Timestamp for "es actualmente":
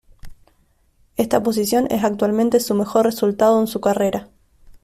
1.91-2.59